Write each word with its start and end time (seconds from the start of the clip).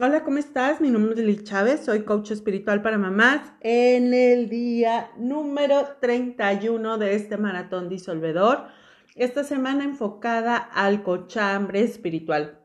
Hola, 0.00 0.22
¿cómo 0.22 0.38
estás? 0.38 0.80
Mi 0.80 0.90
nombre 0.90 1.20
es 1.20 1.26
Liz 1.26 1.42
Chávez, 1.42 1.84
soy 1.84 2.04
coach 2.04 2.30
espiritual 2.30 2.82
para 2.82 2.98
mamás 2.98 3.40
en 3.60 4.14
el 4.14 4.48
día 4.48 5.10
número 5.16 5.96
31 6.00 6.98
de 6.98 7.16
este 7.16 7.36
maratón 7.36 7.88
disolvedor. 7.88 8.68
Esta 9.16 9.42
semana 9.42 9.82
enfocada 9.82 10.56
al 10.56 11.02
cochambre 11.02 11.80
espiritual. 11.80 12.60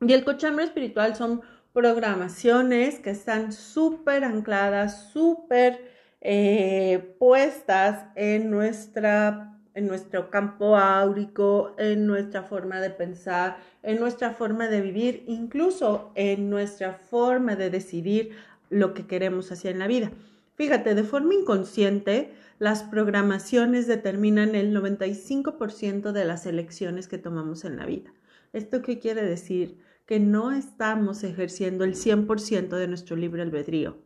Y 0.00 0.14
el 0.14 0.24
cochambre 0.24 0.64
espiritual 0.64 1.14
son 1.14 1.42
programaciones 1.74 3.00
que 3.00 3.10
están 3.10 3.52
súper 3.52 4.24
ancladas, 4.24 5.10
súper 5.12 5.78
eh, 6.22 7.14
puestas 7.18 8.06
en 8.16 8.50
nuestra 8.50 9.60
en 9.74 9.86
nuestro 9.86 10.30
campo 10.30 10.76
áurico, 10.76 11.74
en 11.78 12.06
nuestra 12.06 12.42
forma 12.42 12.80
de 12.80 12.90
pensar, 12.90 13.58
en 13.82 13.98
nuestra 13.98 14.32
forma 14.32 14.68
de 14.68 14.80
vivir, 14.80 15.24
incluso 15.26 16.12
en 16.14 16.50
nuestra 16.50 16.94
forma 16.94 17.56
de 17.56 17.70
decidir 17.70 18.32
lo 18.70 18.94
que 18.94 19.06
queremos 19.06 19.52
hacer 19.52 19.72
en 19.72 19.78
la 19.78 19.86
vida. 19.86 20.12
Fíjate, 20.54 20.94
de 20.94 21.02
forma 21.02 21.34
inconsciente, 21.34 22.32
las 22.58 22.82
programaciones 22.82 23.86
determinan 23.86 24.54
el 24.54 24.74
95% 24.76 26.12
de 26.12 26.24
las 26.24 26.46
elecciones 26.46 27.08
que 27.08 27.18
tomamos 27.18 27.64
en 27.64 27.76
la 27.76 27.86
vida. 27.86 28.12
¿Esto 28.52 28.82
qué 28.82 28.98
quiere 28.98 29.22
decir? 29.22 29.78
Que 30.06 30.20
no 30.20 30.52
estamos 30.52 31.24
ejerciendo 31.24 31.84
el 31.84 31.94
100% 31.94 32.76
de 32.76 32.88
nuestro 32.88 33.16
libre 33.16 33.42
albedrío 33.42 33.96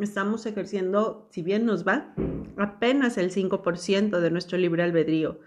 estamos 0.00 0.46
ejerciendo, 0.46 1.28
si 1.30 1.42
bien 1.42 1.64
nos 1.64 1.86
va, 1.86 2.14
apenas 2.56 3.18
el 3.18 3.30
5% 3.30 4.20
de 4.20 4.30
nuestro 4.30 4.58
libre 4.58 4.82
albedrío. 4.82 5.40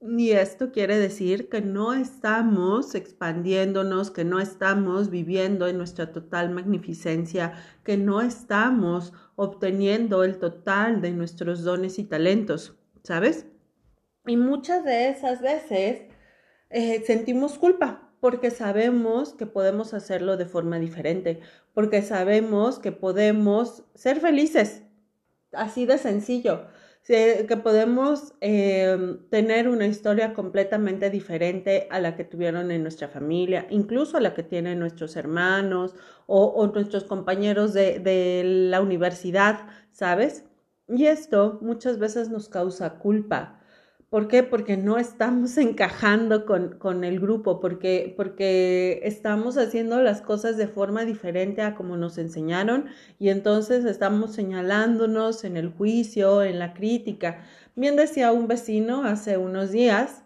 Y 0.00 0.32
esto 0.32 0.70
quiere 0.70 0.98
decir 0.98 1.48
que 1.48 1.62
no 1.62 1.94
estamos 1.94 2.94
expandiéndonos, 2.94 4.10
que 4.10 4.24
no 4.24 4.38
estamos 4.38 5.08
viviendo 5.08 5.66
en 5.66 5.78
nuestra 5.78 6.12
total 6.12 6.50
magnificencia, 6.50 7.54
que 7.84 7.96
no 7.96 8.20
estamos 8.20 9.14
obteniendo 9.34 10.22
el 10.22 10.38
total 10.38 11.00
de 11.00 11.12
nuestros 11.12 11.64
dones 11.64 11.98
y 11.98 12.04
talentos, 12.04 12.76
¿sabes? 13.02 13.46
Y 14.26 14.36
muchas 14.36 14.84
de 14.84 15.08
esas 15.08 15.40
veces 15.40 16.02
eh, 16.68 17.02
sentimos 17.06 17.58
culpa 17.58 18.03
porque 18.24 18.50
sabemos 18.50 19.34
que 19.34 19.44
podemos 19.44 19.92
hacerlo 19.92 20.38
de 20.38 20.46
forma 20.46 20.78
diferente, 20.78 21.40
porque 21.74 22.00
sabemos 22.00 22.78
que 22.78 22.90
podemos 22.90 23.84
ser 23.94 24.18
felices, 24.18 24.82
así 25.52 25.84
de 25.84 25.98
sencillo, 25.98 26.64
que 27.06 27.60
podemos 27.62 28.32
em, 28.40 29.28
tener 29.28 29.68
una 29.68 29.86
historia 29.86 30.32
completamente 30.32 31.10
diferente 31.10 31.86
a 31.90 32.00
la 32.00 32.16
que 32.16 32.24
tuvieron 32.24 32.70
en 32.70 32.80
nuestra 32.80 33.08
familia, 33.08 33.66
incluso 33.68 34.16
a 34.16 34.22
la 34.22 34.32
que 34.32 34.42
tienen 34.42 34.78
nuestros 34.78 35.16
hermanos 35.16 35.94
o, 36.26 36.66
nuestros 36.68 37.04
compañeros 37.04 37.74
de 37.74 38.42
la 38.70 38.80
universidad, 38.80 39.66
¿sabes? 39.92 40.46
Y 40.88 41.08
esto 41.08 41.58
muchas 41.60 41.98
veces 41.98 42.30
nos 42.30 42.48
causa 42.48 42.98
culpa 42.98 43.60
¿Por 44.14 44.28
qué? 44.28 44.44
Porque 44.44 44.76
no 44.76 44.96
estamos 44.96 45.58
encajando 45.58 46.46
con, 46.46 47.02
el 47.02 47.18
grupo, 47.18 47.58
porque, 47.58 48.14
porque 48.16 49.00
estamos 49.02 49.58
haciendo 49.58 50.00
las 50.02 50.22
cosas 50.22 50.56
de 50.56 50.68
forma 50.68 51.04
diferente 51.04 51.62
a 51.62 51.74
como 51.74 51.96
nos 51.96 52.16
enseñaron 52.16 52.86
y 53.18 53.30
entonces 53.30 53.84
estamos 53.84 54.32
señalándonos 54.32 55.42
en 55.42 55.56
el 55.56 55.68
juicio, 55.68 56.44
en 56.44 56.60
la 56.60 56.74
crítica. 56.74 57.44
Bien 57.74 57.96
decía 57.96 58.30
un 58.30 58.46
vecino 58.46 59.02
hace 59.02 59.36
unos 59.36 59.72
días 59.72 60.22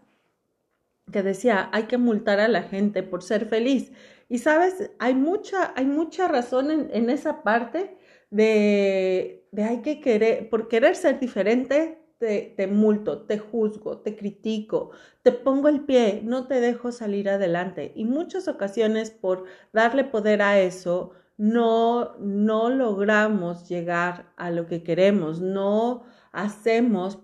que 1.10 1.22
decía, 1.22 1.70
hay 1.72 1.84
que 1.84 1.96
multar 1.96 2.40
a 2.40 2.48
la 2.48 2.64
gente 2.64 3.02
por 3.02 3.22
ser 3.22 3.46
feliz. 3.46 3.90
Y 4.28 4.36
sabes, 4.40 4.90
hay 4.98 5.14
mucha, 5.14 5.72
hay 5.76 5.86
mucha 5.86 6.28
razón 6.28 6.90
en, 6.92 7.08
esa 7.08 7.42
parte 7.42 7.96
de, 8.28 9.46
de 9.50 9.64
hay 9.64 9.80
que 9.80 9.98
querer, 10.02 10.50
por 10.50 10.68
querer 10.68 10.94
ser 10.94 11.18
diferente, 11.18 11.98
te, 12.18 12.66
multo, 12.66 13.22
te 13.22 13.38
juzgo, 13.38 13.98
te 13.98 14.16
critico, 14.16 14.90
te 15.22 15.32
pongo 15.32 15.68
el 15.68 15.82
pie, 15.82 16.20
no 16.24 16.46
te 16.46 16.60
dejo 16.60 16.90
salir 16.90 17.28
adelante. 17.28 17.92
Y 17.94 18.04
muchas 18.04 18.48
ocasiones 18.48 19.10
por 19.10 19.44
darle 19.72 20.04
poder 20.04 20.42
a 20.42 20.60
eso, 20.60 21.12
no, 21.36 22.16
no 22.18 22.70
logramos 22.70 23.68
llegar 23.68 24.32
a 24.36 24.50
lo 24.50 24.66
que 24.66 24.82
queremos, 24.82 25.40
no 25.40 26.04
hacemos 26.32 27.20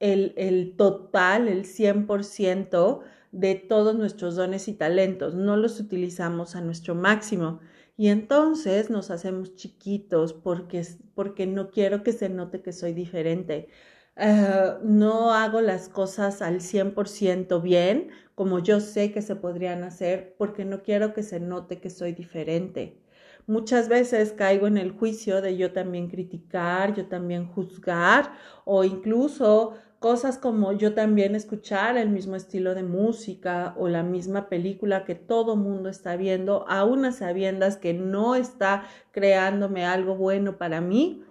el, 0.00 0.32
el 0.36 0.76
total, 0.76 1.48
el 1.48 1.64
100% 1.64 3.00
de 3.32 3.54
todos 3.56 3.94
nuestros 3.96 4.36
dones 4.36 4.68
y 4.68 4.74
talentos, 4.74 5.34
no 5.34 5.56
los 5.56 5.80
utilizamos 5.80 6.56
a 6.56 6.62
nuestro 6.62 6.94
máximo. 6.94 7.60
Y 7.96 8.08
entonces 8.08 8.90
nos 8.90 9.10
hacemos 9.10 9.54
chiquitos 9.54 10.32
porque, 10.32 10.84
porque 11.14 11.46
no 11.46 11.70
quiero 11.70 12.02
que 12.02 12.12
se 12.12 12.28
note 12.28 12.60
que 12.62 12.72
soy 12.72 12.92
diferente. 12.92 13.68
Eh, 14.16 14.74
no 14.82 15.32
hago 15.32 15.60
las 15.60 15.88
cosas 15.88 16.42
al 16.42 16.60
100% 16.60 17.60
bien, 17.62 18.10
como 18.34 18.58
yo 18.60 18.80
sé 18.80 19.12
que 19.12 19.22
se 19.22 19.36
podrían 19.36 19.84
hacer, 19.84 20.34
porque 20.38 20.64
no 20.64 20.82
quiero 20.82 21.14
que 21.14 21.22
se 21.22 21.40
note 21.40 21.80
que 21.80 21.90
soy 21.90 22.12
diferente. 22.12 23.00
Muchas 23.46 23.88
veces 23.88 24.32
caigo 24.32 24.66
en 24.66 24.78
el 24.78 24.92
juicio 24.92 25.42
de 25.42 25.56
yo 25.56 25.72
también 25.72 26.08
criticar, 26.08 26.94
yo 26.94 27.06
también 27.08 27.46
juzgar 27.46 28.32
o 28.64 28.84
incluso 28.84 29.74
cosas 30.04 30.36
como 30.36 30.72
yo 30.74 30.92
también 30.92 31.34
escuchar 31.34 31.96
el 31.96 32.10
mismo 32.10 32.36
estilo 32.36 32.74
de 32.74 32.82
música 32.82 33.74
o 33.78 33.88
la 33.88 34.02
misma 34.02 34.50
película 34.50 35.06
que 35.06 35.14
todo 35.14 35.56
mundo 35.56 35.88
está 35.88 36.14
viendo, 36.16 36.66
a 36.68 36.84
unas 36.84 37.16
sabiendas 37.16 37.78
que 37.78 37.94
no 37.94 38.34
está 38.34 38.84
creándome 39.12 39.86
algo 39.86 40.14
bueno 40.14 40.58
para 40.58 40.82
mí. 40.82 41.24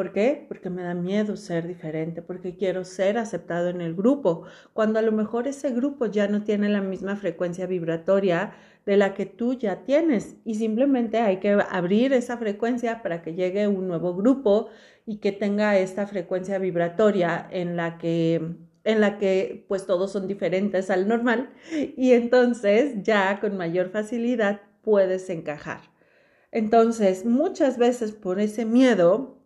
¿Por 0.00 0.14
qué? 0.14 0.46
Porque 0.48 0.70
me 0.70 0.82
da 0.82 0.94
miedo 0.94 1.36
ser 1.36 1.68
diferente, 1.68 2.22
porque 2.22 2.56
quiero 2.56 2.86
ser 2.86 3.18
aceptado 3.18 3.68
en 3.68 3.82
el 3.82 3.94
grupo, 3.94 4.44
cuando 4.72 4.98
a 4.98 5.02
lo 5.02 5.12
mejor 5.12 5.46
ese 5.46 5.72
grupo 5.72 6.06
ya 6.06 6.26
no 6.26 6.42
tiene 6.42 6.70
la 6.70 6.80
misma 6.80 7.16
frecuencia 7.16 7.66
vibratoria 7.66 8.54
de 8.86 8.96
la 8.96 9.12
que 9.12 9.26
tú 9.26 9.52
ya 9.52 9.84
tienes 9.84 10.36
y 10.46 10.54
simplemente 10.54 11.18
hay 11.18 11.36
que 11.36 11.50
abrir 11.68 12.14
esa 12.14 12.38
frecuencia 12.38 13.02
para 13.02 13.20
que 13.20 13.34
llegue 13.34 13.68
un 13.68 13.88
nuevo 13.88 14.16
grupo 14.16 14.68
y 15.04 15.18
que 15.18 15.32
tenga 15.32 15.76
esta 15.76 16.06
frecuencia 16.06 16.58
vibratoria 16.58 17.46
en 17.50 17.76
la 17.76 17.98
que 17.98 18.56
en 18.84 19.00
la 19.02 19.18
que 19.18 19.66
pues 19.68 19.84
todos 19.84 20.12
son 20.12 20.26
diferentes 20.26 20.88
al 20.88 21.08
normal 21.08 21.50
y 21.70 22.12
entonces 22.12 23.02
ya 23.02 23.38
con 23.38 23.54
mayor 23.58 23.90
facilidad 23.90 24.62
puedes 24.80 25.28
encajar. 25.28 25.82
Entonces, 26.52 27.26
muchas 27.26 27.76
veces 27.76 28.12
por 28.12 28.40
ese 28.40 28.64
miedo 28.64 29.39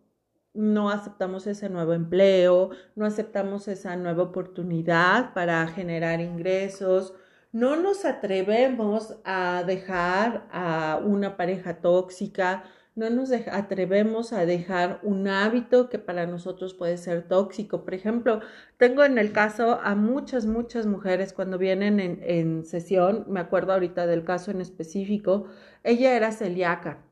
no 0.54 0.90
aceptamos 0.90 1.46
ese 1.46 1.68
nuevo 1.68 1.92
empleo, 1.92 2.70
no 2.94 3.04
aceptamos 3.04 3.68
esa 3.68 3.96
nueva 3.96 4.22
oportunidad 4.22 5.34
para 5.34 5.66
generar 5.66 6.20
ingresos, 6.20 7.14
no 7.52 7.76
nos 7.76 8.04
atrevemos 8.04 9.16
a 9.24 9.64
dejar 9.66 10.46
a 10.50 11.00
una 11.04 11.36
pareja 11.36 11.80
tóxica, 11.80 12.64
no 12.96 13.10
nos 13.10 13.32
atrevemos 13.32 14.32
a 14.32 14.46
dejar 14.46 15.00
un 15.02 15.26
hábito 15.26 15.88
que 15.88 15.98
para 15.98 16.26
nosotros 16.26 16.74
puede 16.74 16.96
ser 16.96 17.26
tóxico. 17.26 17.84
Por 17.84 17.94
ejemplo, 17.94 18.40
tengo 18.76 19.04
en 19.04 19.18
el 19.18 19.32
caso 19.32 19.80
a 19.82 19.96
muchas, 19.96 20.46
muchas 20.46 20.86
mujeres 20.86 21.32
cuando 21.32 21.58
vienen 21.58 21.98
en, 22.00 22.64
sesión, 22.64 23.24
me 23.28 23.40
acuerdo 23.40 23.72
ahorita 23.72 24.06
del 24.06 24.24
caso 24.24 24.52
en 24.52 24.60
específico, 24.60 25.46
ella 25.82 26.16
era 26.16 26.30
celíaca 26.30 27.02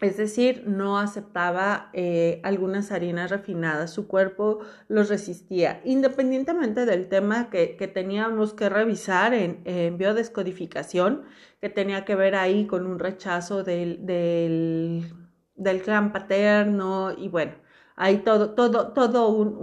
es 0.00 0.16
decir, 0.16 0.64
no 0.66 0.98
aceptaba 0.98 1.90
eh, 1.92 2.40
algunas 2.42 2.90
harinas 2.90 3.30
refinadas, 3.30 3.92
su 3.92 4.08
cuerpo 4.08 4.60
los 4.88 5.08
resistía, 5.08 5.80
independientemente 5.84 6.84
del 6.84 7.08
tema 7.08 7.48
que, 7.48 7.76
teníamos 7.94 8.54
que 8.54 8.68
revisar 8.68 9.34
en, 9.34 9.96
biodescodificación, 9.96 11.22
que 11.60 11.68
tenía 11.68 12.04
que 12.04 12.16
ver 12.16 12.34
ahí 12.34 12.66
con 12.66 12.86
un 12.86 12.98
rechazo 12.98 13.62
del, 13.62 14.04
del, 14.04 15.82
clan 15.82 16.12
paterno 16.12 17.12
y 17.16 17.28
bueno, 17.28 17.52
hay 17.94 18.18
todo, 18.18 18.50
todo, 18.50 18.92
todo 18.92 19.28
un, 19.28 19.56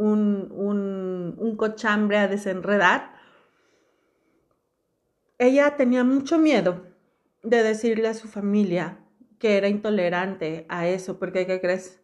un, 0.51 1.36
un 1.38 1.56
cochambre 1.57 2.18
a 2.18 2.30
desenredar. 2.30 3.13
Ella 5.38 5.75
tenía 5.75 6.06
mucho 6.06 6.38
miedo 6.38 6.86
de 7.44 7.63
decirle 7.63 8.07
a 8.07 8.13
su 8.13 8.30
familia 8.30 9.00
que 9.41 9.57
era 9.57 9.67
intolerante 9.67 10.67
a 10.69 10.88
eso, 10.88 11.17
porque 11.19 11.45
¿qué 11.45 11.59
crees? 11.59 11.99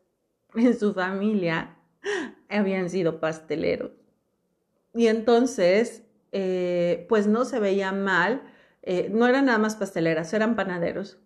En 0.55 0.77
su 0.77 0.93
familia 0.93 1.77
habían 2.49 2.89
sido 2.89 3.19
pasteleros. 3.19 3.91
Y 4.95 5.07
entonces, 5.07 6.03
eh, 6.31 7.05
pues 7.09 7.27
no 7.27 7.45
se 7.45 7.59
veía 7.59 7.91
mal, 7.91 8.41
eh, 8.81 9.09
no 9.13 9.27
eran 9.27 9.45
nada 9.45 9.59
más 9.59 9.75
pasteleras, 9.75 10.33
eran 10.33 10.55
panaderos. 10.55 11.19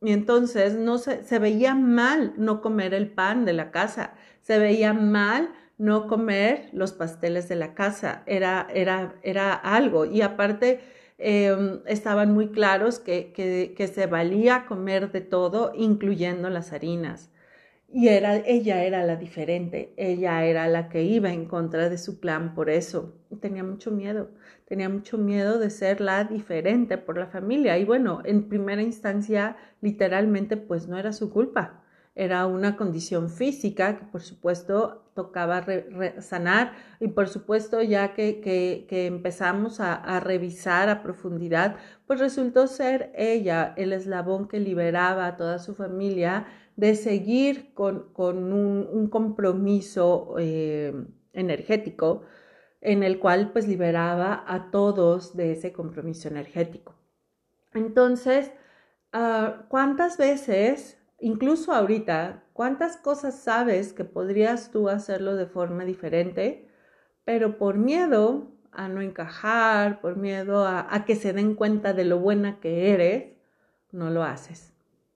Y 0.00 0.10
entonces 0.12 0.74
no 0.74 0.98
se, 0.98 1.22
se 1.22 1.38
veía 1.38 1.76
mal 1.76 2.34
no 2.36 2.60
comer 2.60 2.92
el 2.92 3.08
pan 3.08 3.44
de 3.44 3.52
la 3.52 3.70
casa, 3.70 4.14
se 4.40 4.58
veía 4.58 4.92
mal 4.92 5.52
no 5.78 6.08
comer 6.08 6.70
los 6.72 6.92
pasteles 6.92 7.48
de 7.48 7.56
la 7.56 7.74
casa, 7.74 8.24
era, 8.26 8.66
era, 8.74 9.14
era 9.22 9.54
algo. 9.54 10.06
Y 10.06 10.22
aparte, 10.22 10.80
em, 11.22 11.80
estaban 11.86 12.32
muy 12.34 12.48
claros 12.48 12.98
que, 12.98 13.32
que, 13.32 13.86
se 13.86 14.06
valía 14.06 14.66
comer 14.66 15.12
de 15.12 15.20
todo, 15.20 15.72
incluyendo 15.74 16.50
las 16.50 16.72
harinas. 16.72 17.30
Y 17.88 18.08
era, 18.08 18.36
ella 18.38 18.84
era 18.84 19.04
la 19.04 19.16
diferente, 19.16 19.92
ella 19.96 20.44
era 20.44 20.66
la 20.68 20.88
que 20.88 21.02
iba 21.04 21.32
en 21.32 21.46
contra 21.46 21.88
de 21.90 21.98
su 21.98 22.20
plan 22.20 22.54
por 22.54 22.70
eso. 22.70 23.14
Tenía 23.40 23.64
mucho 23.64 23.90
miedo, 23.90 24.30
tenía 24.66 24.88
mucho 24.88 25.18
miedo 25.18 25.58
de 25.58 25.70
ser 25.70 26.00
la 26.00 26.24
diferente 26.24 26.98
por 26.98 27.18
la 27.18 27.26
familia. 27.26 27.78
Y 27.78 27.84
bueno, 27.84 28.22
en 28.24 28.48
primera 28.48 28.82
instancia, 28.82 29.56
literalmente, 29.82 30.56
pues 30.56 30.88
no 30.88 30.98
era 30.98 31.12
su 31.12 31.30
culpa. 31.30 31.81
Era 32.14 32.46
una 32.46 32.76
condición 32.76 33.30
física 33.30 33.98
que 33.98 34.04
por 34.04 34.20
supuesto 34.20 35.10
tocaba 35.14 35.64
sanar 36.20 36.72
y 37.00 37.08
por 37.08 37.28
supuesto 37.28 37.82
ya 37.82 38.12
que, 38.14 38.40
que, 38.40 39.06
empezamos 39.06 39.80
a, 39.80 40.20
revisar 40.20 40.88
a 40.88 41.02
profundidad, 41.02 41.76
pues 42.06 42.20
resultó 42.20 42.66
ser 42.66 43.12
ella 43.16 43.74
el 43.76 43.92
eslabón 43.92 44.48
que 44.48 44.60
liberaba 44.60 45.26
a 45.26 45.36
toda 45.36 45.58
su 45.58 45.74
familia 45.74 46.46
de 46.76 46.94
seguir 46.96 47.72
con, 47.74 48.12
un, 48.16 49.08
compromiso 49.10 50.36
eh, 50.38 50.92
energético 51.32 52.22
en 52.80 53.02
el 53.02 53.18
cual 53.20 53.52
pues 53.52 53.68
liberaba 53.68 54.44
a 54.46 54.70
todos 54.70 55.36
de 55.36 55.52
ese 55.52 55.72
compromiso 55.72 56.28
energético. 56.28 56.94
Entonces, 57.74 58.52
ah, 59.12 59.66
¿cuántas 59.68 60.18
veces, 60.18 60.98
incluso 61.22 61.72
ahorita, 61.72 62.44
cuántas 62.52 62.98
cosas 62.98 63.38
sabes 63.38 63.94
que 63.94 64.04
podrías 64.04 64.70
tú 64.70 64.90
hacerlo 64.90 65.36
de 65.36 65.46
forma 65.46 65.84
diferente, 65.84 66.68
pero 67.24 67.56
por 67.56 67.78
miedo 67.78 68.52
a 68.72 68.88
no 68.88 69.00
encajar, 69.00 70.00
por 70.00 70.16
miedo 70.16 70.66
a 70.66 71.04
que 71.06 71.16
se 71.16 71.32
den 71.32 71.54
cuenta 71.54 71.94
de 71.94 72.04
lo 72.04 72.18
buena 72.18 72.60
que 72.60 72.92
eres, 72.92 73.36
no 73.92 74.10
lo 74.10 74.22
haces? 74.22 74.72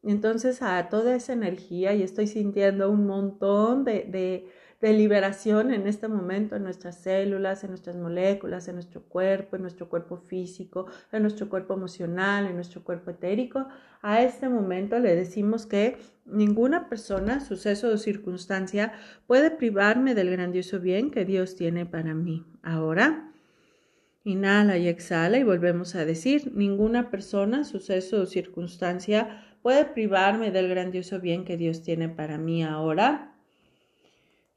Entonces 0.07 0.63
a 0.63 0.89
toda 0.89 1.17
esa 1.17 1.33
energía 1.33 1.93
y 1.95 2.03
estoy 2.03 2.29
sintiendo 2.29 2.91
un 2.91 3.07
montón 3.07 3.85
de, 3.85 4.49
liberación 4.81 5.73
en 5.73 5.87
este 5.87 6.07
momento 6.09 6.57
en 6.57 6.63
nuestras 6.63 6.97
células, 7.03 7.65
en 7.65 7.71
nuestras 7.71 7.97
moléculas, 7.97 8.69
en 8.69 8.75
nuestro 8.75 9.03
cuerpo, 9.03 9.57
en 9.57 9.63
nuestro 9.63 9.89
cuerpo 9.89 10.17
físico, 10.17 10.87
en 11.13 11.23
nuestro 11.23 11.49
cuerpo 11.49 11.75
emocional, 11.75 12.47
en 12.47 12.55
nuestro 12.55 12.85
cuerpo 12.85 13.11
etérico. 13.11 13.67
A 14.03 14.23
este 14.23 14.49
momento 14.49 14.99
le 14.99 15.17
decimos 15.17 15.67
que 15.67 15.97
ninguna 16.27 16.89
persona, 16.89 17.41
suceso 17.41 17.89
o 17.89 17.97
circunstancia 17.97 18.93
puede 19.27 19.51
privarme 19.51 20.15
del 20.15 20.31
grandioso 20.31 20.79
bien 20.79 21.11
que 21.11 21.25
Dios 21.25 21.57
tiene 21.57 21.87
para 21.87 22.15
mí. 22.15 22.45
Ahora, 22.63 23.33
inhala 24.25 24.77
y 24.77 24.89
exhala 24.89 25.39
y 25.39 25.45
volvemos 25.45 25.95
a 25.95 26.05
decir, 26.05 26.53
ninguna 26.55 27.11
persona, 27.11 27.65
suceso 27.65 28.23
o 28.23 28.27
circunstancia 28.27 29.43
puede 29.63 29.85
privarme 29.85 30.51
del 30.51 30.69
grandioso 30.69 31.21
bien 31.21 31.45
que 31.45 31.57
Dios 31.57 31.83
tiene 31.83 32.09
para 32.09 32.39
mí 32.39 32.63
ahora. 32.63 33.36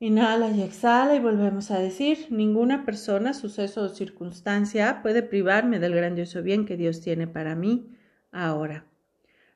Inhala 0.01 0.51
y 0.51 0.61
exhala 0.61 1.15
y 1.15 1.19
volvemos 1.19 1.71
a 1.71 1.79
decir, 1.79 2.27
ninguna 2.29 2.85
persona, 2.85 3.33
suceso 3.33 3.81
o 3.81 3.89
circunstancia 3.89 5.01
puede 5.01 5.23
privarme 5.23 5.79
del 5.79 5.93
grandioso 5.93 6.41
bien 6.41 6.65
que 6.65 6.77
Dios 6.77 7.01
tiene 7.01 7.27
para 7.27 7.53
mí 7.55 7.97
ahora. 8.31 8.85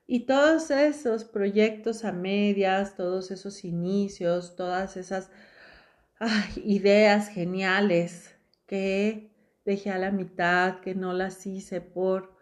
Y 0.06 0.26
todos 0.26 0.70
esos 0.70 1.24
proyectos 1.24 2.04
a 2.04 2.12
medias, 2.12 2.94
todos 2.94 3.30
esos 3.30 3.64
inicios, 3.64 4.54
todas 4.54 4.98
esas 4.98 5.30
ideas 6.62 7.28
geniales 7.28 8.34
que 8.66 9.30
dejé 9.64 9.90
a 9.90 9.98
la 9.98 10.10
mitad, 10.10 10.80
que 10.80 10.94
no 10.94 11.14
las 11.14 11.46
hice 11.46 11.80
por, 11.80 12.36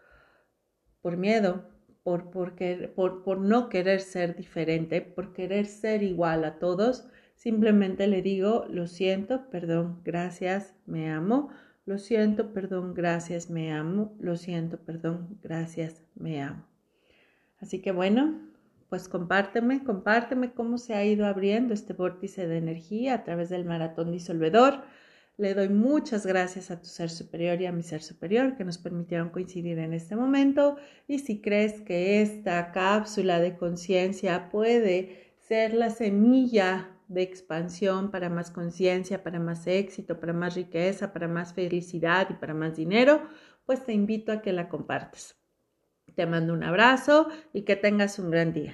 por 1.01 1.15
miedo, 1.15 1.69
por, 2.03 2.31
por, 2.31 3.37
no 3.39 3.69
querer 3.69 4.01
ser 4.01 4.35
diferente, 4.35 5.01
por 5.01 5.31
querer 5.33 5.67
ser 5.67 6.03
igual 6.03 6.43
a 6.43 6.59
todos, 6.59 7.07
simplemente 7.35 8.07
le 8.07 8.21
digo, 8.21 8.65
lo 8.69 8.87
siento, 8.87 9.49
perdón, 9.49 10.01
gracias, 10.03 10.73
me 10.85 11.11
amo, 11.11 11.49
lo 11.85 11.97
siento, 11.97 12.53
perdón, 12.53 12.93
gracias, 12.93 13.49
me 13.49 13.73
amo, 13.73 14.15
lo 14.19 14.37
siento, 14.37 14.77
perdón, 14.77 15.37
gracias, 15.41 16.01
me 16.15 16.41
amo. 16.41 16.65
Así 17.59 17.81
que 17.81 17.91
bueno, 17.91 18.39
pues 18.89 19.09
compárteme, 19.09 19.83
compárteme 19.83 20.53
cómo 20.53 20.77
se 20.77 20.93
ha 20.93 21.03
ido 21.03 21.25
abriendo 21.25 21.73
este 21.73 21.93
vórtice 21.93 22.47
de 22.47 22.57
energía 22.57 23.15
a 23.15 23.23
través 23.23 23.49
del 23.49 23.65
maratón 23.65 24.11
disolvedor. 24.11 24.83
Le 25.37 25.55
doy 25.55 25.69
muchas 25.69 26.27
gracias 26.27 26.69
a 26.69 26.79
tu 26.79 26.85
ser 26.85 27.09
superior 27.09 27.59
y 27.59 27.65
a 27.65 27.71
mi 27.71 27.81
ser 27.81 28.03
superior 28.03 28.55
que 28.55 28.63
nos 28.63 28.77
permitieron 28.77 29.29
coincidir 29.29 29.79
en 29.79 29.93
este 29.93 30.15
momento. 30.15 30.75
Y 31.07 31.19
si 31.19 31.41
crees 31.41 31.81
que 31.81 32.21
esta 32.21 32.71
cápsula 32.71 33.39
de 33.39 33.57
conciencia 33.57 34.51
puede 34.51 35.33
ser 35.39 35.73
la 35.73 35.89
semilla 35.89 36.92
de 37.13 37.21
expansión 37.21 38.11
para 38.11 38.29
más 38.29 38.51
conciencia, 38.51 39.23
para 39.23 39.39
más 39.39 39.67
éxito, 39.67 40.19
para 40.19 40.33
más 40.33 40.55
riqueza, 40.55 41.13
para 41.13 41.27
más 41.27 41.53
felicidad 41.53 42.27
y 42.29 42.33
para 42.33 42.53
más 42.53 42.75
dinero, 42.75 43.21
pues 43.65 43.85
te 43.85 43.93
invito 43.93 44.31
a 44.31 44.41
que 44.41 44.53
la 44.53 44.69
compartas. 44.69 45.37
Te 46.15 46.25
mando 46.25 46.53
un 46.53 46.63
abrazo 46.63 47.27
y 47.53 47.63
que 47.63 47.75
tengas 47.75 48.19
un 48.19 48.31
gran 48.31 48.53
día. 48.53 48.71